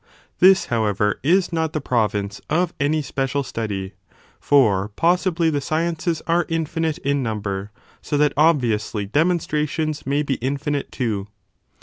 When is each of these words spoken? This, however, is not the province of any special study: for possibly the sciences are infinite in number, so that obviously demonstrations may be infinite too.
This, 0.39 0.65
however, 0.73 1.19
is 1.21 1.53
not 1.53 1.73
the 1.73 1.79
province 1.79 2.41
of 2.49 2.73
any 2.79 3.03
special 3.03 3.43
study: 3.43 3.93
for 4.39 4.87
possibly 4.95 5.51
the 5.51 5.61
sciences 5.61 6.23
are 6.25 6.47
infinite 6.49 6.97
in 6.97 7.21
number, 7.21 7.69
so 8.01 8.17
that 8.17 8.33
obviously 8.35 9.05
demonstrations 9.05 10.07
may 10.07 10.23
be 10.23 10.37
infinite 10.41 10.91
too. 10.91 11.27